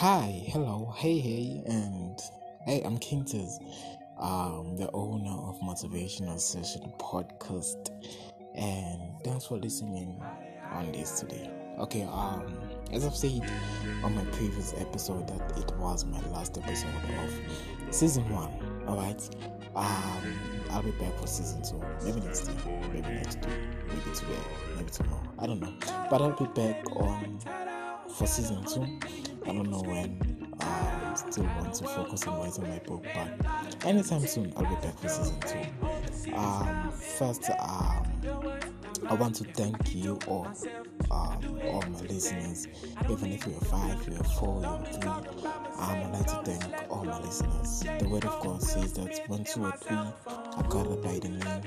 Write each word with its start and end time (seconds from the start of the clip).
Hi, 0.00 0.44
hello, 0.46 0.94
hey, 0.96 1.18
hey, 1.18 1.60
and 1.66 2.16
hey, 2.64 2.82
I'm 2.84 2.98
Kintas, 2.98 3.58
um, 4.16 4.76
the 4.76 4.88
owner 4.92 5.28
of 5.28 5.58
Motivational 5.58 6.38
Session 6.38 6.92
Podcast, 7.00 7.90
and 8.54 9.00
thanks 9.24 9.46
for 9.46 9.58
listening 9.58 10.22
on 10.70 10.92
this 10.92 11.18
today. 11.18 11.50
Okay, 11.80 12.04
um, 12.04 12.60
as 12.92 13.04
I've 13.04 13.16
said 13.16 13.42
on 14.04 14.14
my 14.14 14.22
previous 14.26 14.72
episode, 14.78 15.26
that 15.26 15.58
it 15.58 15.76
was 15.78 16.04
my 16.04 16.20
last 16.28 16.56
episode 16.56 16.94
of 17.24 17.92
season 17.92 18.22
one. 18.32 18.52
All 18.86 18.96
right, 18.96 19.20
um, 19.74 20.38
I'll 20.70 20.84
be 20.84 20.92
back 20.92 21.18
for 21.18 21.26
season 21.26 21.62
two, 21.64 21.82
maybe 22.04 22.20
next 22.20 22.46
year, 22.46 22.80
maybe 22.92 23.08
next 23.08 23.44
week, 23.44 23.58
maybe 23.88 24.14
today, 24.16 24.38
maybe 24.76 24.90
tomorrow. 24.92 25.28
I 25.40 25.46
don't 25.48 25.58
know, 25.58 25.74
but 26.08 26.22
I'll 26.22 26.38
be 26.38 26.46
back 26.54 26.88
on 26.94 27.40
for 28.18 28.26
season 28.26 28.64
two. 28.64 28.82
I 29.46 29.52
don't 29.52 29.70
know 29.70 29.80
when. 29.82 30.48
I 30.60 31.14
still 31.14 31.44
want 31.44 31.72
to 31.74 31.84
focus 31.84 32.26
on 32.26 32.40
writing 32.40 32.68
my 32.68 32.78
book, 32.80 33.04
but 33.14 33.86
anytime 33.86 34.26
soon 34.26 34.52
I'll 34.56 34.64
be 34.64 34.74
back 34.82 34.98
for 34.98 35.08
season 35.08 35.38
two. 35.40 36.32
Um, 36.34 36.90
first, 36.90 37.48
um, 37.50 38.10
I 39.08 39.14
want 39.14 39.36
to 39.36 39.44
thank 39.44 39.94
you 39.94 40.18
all, 40.26 40.48
um, 41.12 41.60
all 41.64 41.82
my 41.88 42.00
listeners, 42.00 42.66
even 43.08 43.32
if 43.32 43.46
you're 43.46 43.60
five, 43.60 44.04
you're 44.08 44.24
four, 44.24 44.62
you're 44.62 45.00
three. 45.00 45.10
Um, 45.10 45.24
I'd 45.78 46.10
like 46.12 46.26
to 46.26 46.42
thank 46.44 46.90
all 46.90 47.04
my 47.04 47.20
listeners. 47.20 47.84
The 48.00 48.08
Word 48.08 48.24
of 48.24 48.42
God 48.42 48.60
says 48.60 48.94
that 48.94 49.20
when 49.28 49.44
two 49.44 49.64
or 49.64 49.72
three 49.76 49.96
are 49.96 50.66
gathered 50.68 51.02
by 51.02 51.20
the 51.20 51.28
name, 51.28 51.62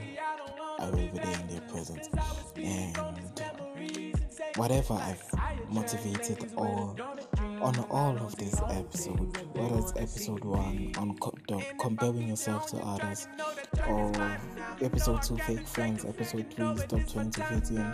I 0.80 0.90
will 0.90 0.98
be 0.98 1.08
there 1.18 1.40
in 1.40 1.48
their 1.48 1.62
presence. 1.62 2.10
And 2.58 2.98
whatever 4.58 4.96
I've 4.96 5.31
motivated 5.72 6.52
all 6.56 6.98
on 7.62 7.78
all 7.90 8.18
of 8.18 8.36
this 8.38 8.60
episode, 8.70 9.38
whether 9.56 9.78
it's 9.80 9.94
episode 9.96 10.44
one 10.44 10.92
on 10.98 11.18
co- 11.20 11.34
comparing 11.80 12.28
yourself 12.28 12.68
to 12.68 12.78
others, 12.78 13.28
or 13.88 14.12
episode 14.82 15.22
two 15.22 15.38
fake 15.38 15.68
friends, 15.68 16.06
episode 16.06 16.46
three 16.54 16.78
stop 16.78 17.08
trying 17.08 17.32
to 17.32 17.44
fit 17.44 17.70
in, 17.70 17.94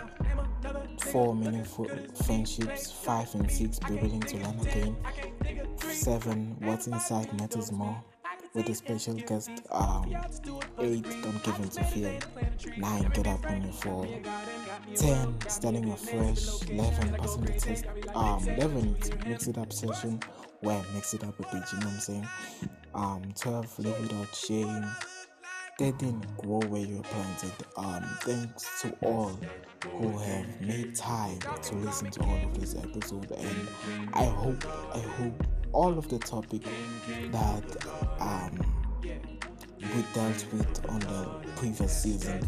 four 1.12 1.34
meaningful 1.34 1.88
friendships, 2.24 2.90
five 2.90 3.32
and 3.34 3.50
six 3.50 3.78
be 3.78 3.94
willing 3.94 4.20
to 4.20 4.36
learn 4.38 4.58
again, 4.60 4.96
seven 5.88 6.56
what's 6.60 6.86
inside 6.86 7.32
matters 7.38 7.70
more 7.70 8.02
with 8.54 8.68
a 8.68 8.74
special 8.74 9.14
guest. 9.14 9.50
Um, 9.70 10.16
eight, 10.78 11.04
don't 11.22 11.42
give 11.42 11.58
in 11.58 11.68
to 11.68 11.84
fear. 11.84 12.18
Nine, 12.78 13.10
get 13.14 13.26
up 13.26 13.44
when 13.44 13.62
you 13.62 13.72
fall. 13.72 14.08
Ten, 14.94 15.36
starting 15.48 15.90
afresh. 15.90 16.68
Eleven, 16.70 17.14
passing 17.14 17.44
the 17.44 17.52
test. 17.52 17.84
Um, 18.14 18.46
eleven, 18.48 18.96
mix 19.26 19.46
it 19.46 19.58
up 19.58 19.72
session. 19.72 20.20
Where 20.60 20.82
mix 20.94 21.14
it 21.14 21.24
up 21.24 21.38
a 21.38 21.42
bit, 21.42 21.64
you 21.72 21.78
know 21.80 21.86
what 21.86 21.94
I'm 21.94 22.00
saying? 22.00 22.28
Um, 22.94 23.22
twelve, 23.34 23.78
live 23.78 24.00
without 24.00 24.34
shame. 24.34 24.84
13 25.78 26.20
grow 26.38 26.58
where 26.62 26.82
you're 26.82 27.04
planted 27.04 27.52
um 27.76 28.02
thanks 28.22 28.82
to 28.82 28.92
all 29.00 29.38
who 29.92 30.18
have 30.18 30.60
made 30.60 30.92
time 30.96 31.38
to 31.62 31.76
listen 31.76 32.10
to 32.10 32.20
all 32.24 32.36
of 32.36 32.58
this 32.58 32.74
episode 32.74 33.30
and 33.30 33.68
i 34.12 34.24
hope 34.24 34.64
i 34.92 34.98
hope 34.98 35.46
all 35.72 35.96
of 35.96 36.08
the 36.08 36.18
topic 36.18 36.62
that 37.30 37.86
um, 38.20 38.58
we 39.80 40.04
dealt 40.14 40.46
with 40.52 40.90
on 40.90 40.98
the 41.00 41.28
previous 41.56 42.02
season 42.02 42.40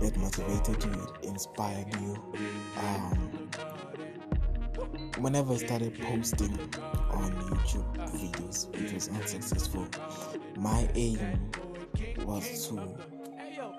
that 0.00 0.16
motivated 0.16 0.84
you, 0.84 1.28
inspired 1.28 1.86
you. 2.00 2.22
Um, 2.78 3.48
whenever 5.18 5.54
I 5.54 5.56
started 5.56 5.98
posting 6.00 6.52
on 7.10 7.32
YouTube 7.32 7.96
videos, 8.12 8.68
which 8.80 8.92
was 8.92 9.08
unsuccessful, 9.08 9.86
my 10.56 10.88
aim 10.94 11.18
was 12.24 12.68
to, 12.68 12.74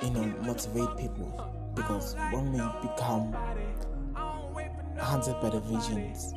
you 0.03 0.11
know, 0.11 0.25
motivate 0.41 0.97
people 0.97 1.47
because 1.75 2.15
when 2.31 2.51
we 2.51 2.59
become 2.81 3.35
hunted 4.97 5.39
by 5.41 5.49
the 5.49 5.59
visions 5.61 6.33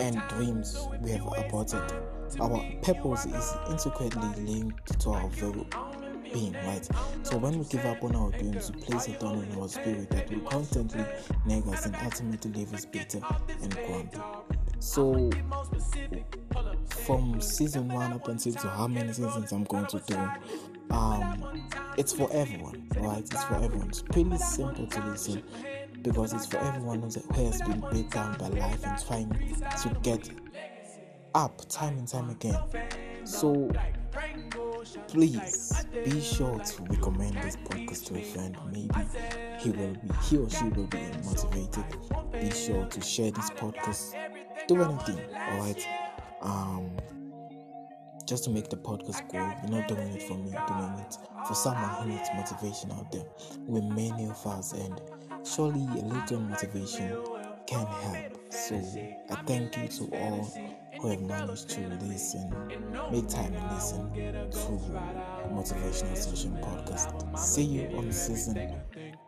and 0.00 0.20
dreams 0.28 0.88
we 1.00 1.10
have 1.10 1.26
aborted. 1.36 1.82
Our 2.40 2.62
purpose 2.82 3.26
is 3.26 3.54
intricately 3.70 4.44
linked 4.44 5.00
to 5.00 5.10
our 5.10 5.28
very 5.28 5.66
being, 6.32 6.52
right? 6.52 6.86
So 7.22 7.36
when 7.36 7.58
we 7.58 7.64
give 7.66 7.84
up 7.84 8.02
on 8.02 8.16
our 8.16 8.30
dreams, 8.30 8.70
we 8.72 8.82
place 8.82 9.08
it 9.08 9.22
on 9.22 9.42
in 9.44 9.58
our 9.58 9.68
spirit 9.68 10.10
that 10.10 10.30
will 10.30 10.40
constantly 10.40 11.04
nag 11.46 11.66
us 11.68 11.86
and 11.86 11.96
ultimately 11.96 12.52
leave 12.52 12.74
us 12.74 12.84
bitter 12.84 13.20
and 13.62 13.74
grumpy. 13.74 14.18
So 14.80 15.30
from 16.88 17.40
season 17.40 17.88
one 17.88 18.12
up 18.12 18.28
until 18.28 18.52
to 18.54 18.68
how 18.68 18.86
many 18.86 19.12
seasons 19.12 19.52
I'm 19.52 19.64
going 19.64 19.86
to 19.86 19.98
do, 20.06 20.94
um, 20.94 21.68
it's 21.96 22.12
for 22.12 22.30
everyone, 22.32 22.88
right? 22.96 23.20
It's 23.20 23.44
for 23.44 23.56
everyone. 23.56 23.88
It's 23.88 24.02
pretty 24.02 24.36
simple 24.38 24.86
to 24.86 25.06
listen 25.06 25.42
because 26.02 26.32
it's 26.32 26.46
for 26.46 26.58
everyone 26.58 27.00
who 27.00 27.44
has 27.44 27.60
been 27.62 27.84
beat 27.92 28.10
down 28.10 28.38
by 28.38 28.48
life 28.48 28.84
and 28.84 29.06
trying 29.06 29.30
to 29.30 30.00
get 30.02 30.30
up 31.34 31.68
time 31.68 31.98
and 31.98 32.08
time 32.08 32.30
again. 32.30 32.58
So 33.24 33.70
please 35.08 35.86
be 36.04 36.20
sure 36.20 36.58
to 36.58 36.82
recommend 36.84 37.34
this 37.42 37.56
podcast 37.56 38.06
to 38.06 38.18
a 38.18 38.22
friend. 38.22 38.56
Maybe 38.66 38.88
he 39.58 39.70
will 39.70 39.94
be 39.94 40.08
he 40.24 40.36
or 40.38 40.50
she 40.50 40.64
will 40.64 40.86
be 40.86 40.98
motivated. 41.24 41.84
Be 42.32 42.50
sure 42.50 42.86
to 42.86 43.00
share 43.00 43.30
this 43.30 43.50
podcast. 43.50 44.14
Do 44.66 44.82
anything, 44.82 45.20
alright? 45.34 45.86
Um 46.42 46.90
just 48.26 48.44
to 48.44 48.50
make 48.50 48.68
the 48.68 48.76
podcast 48.76 49.26
go. 49.32 49.38
You're 49.38 49.80
not 49.80 49.88
doing 49.88 50.08
it 50.08 50.22
for 50.22 50.34
me, 50.34 50.50
doing 50.50 50.98
it 50.98 51.16
for 51.46 51.54
someone 51.54 51.88
who 52.02 52.10
needs 52.10 52.28
motivation 52.34 52.92
out 52.92 53.10
there. 53.10 53.24
With 53.66 53.84
many 53.84 54.26
of 54.26 54.46
us 54.46 54.72
and 54.72 55.00
surely 55.44 55.86
a 55.98 56.04
little 56.04 56.40
motivation 56.40 57.24
can 57.66 57.86
help. 57.86 58.38
So 58.50 58.76
I 59.30 59.34
thank 59.46 59.76
you 59.78 59.88
to 59.88 60.16
all 60.16 60.46
who 61.00 61.08
have 61.08 61.20
managed 61.20 61.68
to 61.70 61.80
listen, 62.02 62.50
make 63.10 63.28
time 63.28 63.54
and 63.54 63.74
listen 63.74 64.10
to 64.14 64.68
Motivational 65.48 66.16
Session 66.16 66.52
Podcast. 66.60 67.38
See 67.38 67.62
you 67.62 67.96
on 67.96 68.12
season 68.12 68.80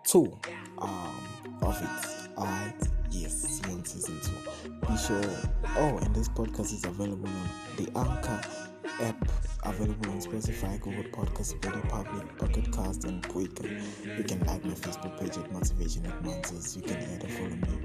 two 0.05 0.37
um, 0.79 1.15
of 1.63 1.81
it. 1.81 2.39
Alright, 2.39 2.75
yes, 3.11 3.33
see 3.33 3.71
you 3.71 3.77
on 3.77 3.85
season 3.85 4.19
two. 4.21 4.71
Be 4.87 4.97
sure. 4.97 5.51
Oh, 5.77 5.99
and 5.99 6.15
this 6.15 6.29
podcast 6.29 6.73
is 6.73 6.85
available 6.85 7.29
on 7.29 7.77
the 7.77 7.99
Anchor 7.99 8.70
app 9.01 9.29
available 9.65 10.11
on 10.11 10.21
Spotify, 10.21 10.81
Google 10.81 11.05
Podcasts, 11.05 11.55
Radio 11.65 11.81
Public, 11.89 12.37
Pocket 12.39 12.71
Cast, 12.73 13.05
and 13.05 13.23
Breaker. 13.29 13.69
You 14.17 14.25
can 14.25 14.41
like 14.47 14.65
my 14.65 14.73
Facebook 14.75 15.17
page 15.19 15.37
at 15.37 15.53
Motivation 15.53 16.07
at 16.07 16.25
Monsters. 16.25 16.77
You 16.77 16.83
can 16.83 16.97
either 16.97 17.29
follow 17.29 17.51
me 17.51 17.79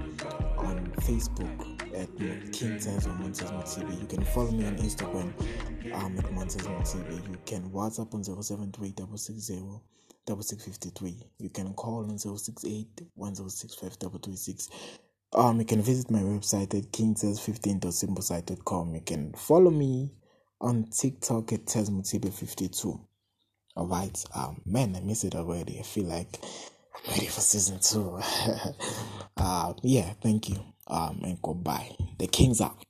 on 0.58 0.86
Facebook 1.00 1.94
at 1.94 2.08
King 2.52 2.78
or 3.06 3.14
Monsters 3.18 3.50
Motivi. 3.50 4.00
You 4.00 4.06
can 4.06 4.24
follow 4.24 4.50
me 4.50 4.66
on 4.66 4.76
Instagram 4.76 5.32
um, 5.94 6.18
at 6.18 6.32
Monsters 6.32 6.66
Motivi. 6.66 7.28
You 7.28 7.38
can 7.44 7.70
WhatsApp 7.70 8.14
on 8.14 8.24
073 8.24 8.94
6653. 10.28 11.22
You 11.38 11.50
can 11.50 11.72
call 11.74 12.10
on 12.10 12.18
068 12.18 13.02
1065 13.14 13.96
Um, 15.32 15.58
you 15.60 15.64
can 15.64 15.82
visit 15.82 16.10
my 16.10 16.18
website 16.20 16.74
at 16.74 16.90
kingtest15.simplesite.com. 16.92 18.94
You 18.94 19.00
can 19.02 19.32
follow 19.34 19.70
me 19.70 20.10
on 20.60 20.86
TikTok 20.90 21.52
it 21.52 21.70
says 21.70 21.90
Mutibe52. 21.90 23.00
Alright, 23.76 24.24
um 24.34 24.62
man, 24.66 24.96
I 24.96 25.00
miss 25.00 25.24
it 25.24 25.34
already. 25.36 25.78
I 25.78 25.82
feel 25.82 26.04
like 26.06 26.38
I'm 27.06 27.12
ready 27.12 27.26
for 27.26 27.40
season 27.40 27.80
two. 27.80 28.20
uh 29.36 29.74
yeah, 29.82 30.14
thank 30.22 30.48
you. 30.50 30.58
Um 30.88 31.20
and 31.24 31.40
goodbye. 31.42 31.90
The 32.18 32.26
King's 32.28 32.60
out. 32.60 32.84